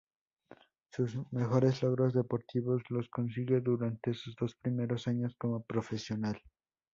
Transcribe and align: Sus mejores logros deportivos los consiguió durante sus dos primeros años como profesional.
Sus 0.89 1.15
mejores 1.31 1.83
logros 1.83 2.15
deportivos 2.15 2.81
los 2.89 3.07
consiguió 3.09 3.61
durante 3.61 4.15
sus 4.15 4.35
dos 4.35 4.55
primeros 4.59 5.07
años 5.07 5.35
como 5.37 5.61
profesional. 5.61 6.41